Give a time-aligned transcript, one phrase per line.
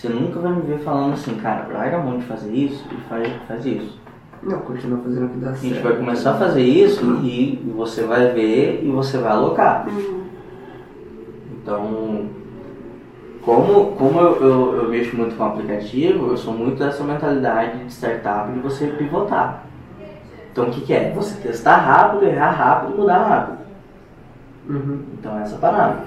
[0.00, 2.96] Você nunca vai me ver falando assim, cara, larga a mão de fazer isso e
[3.06, 4.00] faz, faz isso.
[4.42, 5.74] Não, continua fazendo o que dá A certo.
[5.74, 9.86] gente vai começar a fazer isso e você vai ver e você vai alocar.
[11.52, 12.30] Então,
[13.44, 17.92] como, como eu, eu, eu mexo muito com aplicativo, eu sou muito dessa mentalidade de
[17.92, 19.66] startup de você pivotar.
[20.50, 21.12] Então o que, que é?
[21.14, 23.58] Você testar rápido, errar rápido, mudar rápido.
[24.66, 25.02] Uhum.
[25.18, 25.98] Então é essa parada.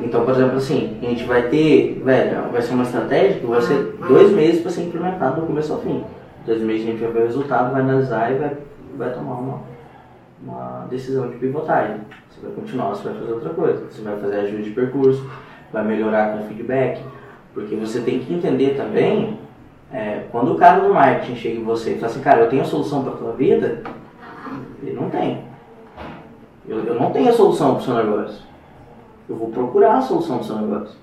[0.00, 3.62] Então, por exemplo, assim, a gente vai ter, velho, vai ser uma estratégia que vai
[3.62, 6.04] ser dois meses para ser implementado do começo ao fim.
[6.44, 8.56] Dois meses a gente vai ver o resultado, vai analisar e vai,
[8.96, 9.62] vai tomar uma,
[10.42, 11.96] uma decisão de pivotagem.
[12.30, 13.84] Você vai continuar, você vai fazer outra coisa.
[13.90, 15.26] Você vai fazer ajuste de percurso,
[15.72, 17.02] vai melhorar com feedback.
[17.54, 19.38] Porque você tem que entender também,
[19.90, 22.62] é, quando o cara do marketing chega em você e fala assim, cara, eu tenho
[22.62, 23.82] a solução para tua vida,
[24.82, 25.42] ele não tem.
[26.68, 28.44] Eu, eu não tenho a solução para o seu negócio.
[29.28, 30.96] Eu vou procurar a solução do seu negócio.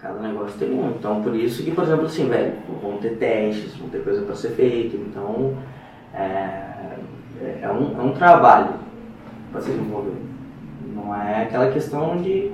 [0.00, 0.90] Cada negócio tem um.
[0.90, 4.34] Então, por isso que, por exemplo, assim, velho, vão ter testes, vão ter coisa para
[4.34, 4.96] ser feita.
[4.96, 5.56] Então,
[6.14, 6.98] é,
[7.62, 8.74] é, um, é um trabalho
[9.50, 10.14] para se desenvolver.
[10.94, 12.52] Não é aquela questão de,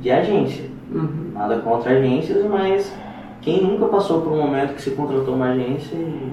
[0.00, 0.70] de agência.
[0.90, 1.30] Uhum.
[1.32, 2.94] Nada contra agências, mas
[3.40, 6.32] quem nunca passou por um momento que se contratou uma agência e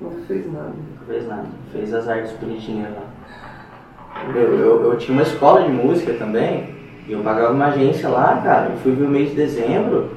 [0.00, 0.72] Não fez nada.
[0.98, 3.02] não fez nada, fez as artes bonitinhas lá.
[4.34, 6.68] Eu, eu, eu tinha uma escola de música também,
[7.06, 8.70] e eu pagava uma agência lá, cara.
[8.70, 10.10] Eu fui ver o mês de dezembro,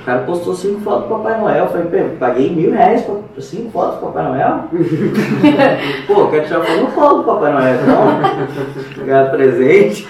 [0.00, 1.64] o cara postou cinco fotos do Papai Noel.
[1.64, 4.64] Eu falei, eu paguei mil reais pra pra cinco fotos do Papai Noel?
[6.06, 8.94] pô, quero tirar uma foto do Papai Noel, então.
[8.96, 10.06] Pegar presente.